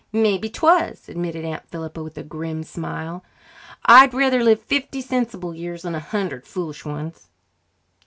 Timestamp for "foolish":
6.47-6.83